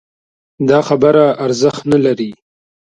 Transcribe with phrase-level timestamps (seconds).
[0.69, 2.31] دا خبره ارزښت نه لري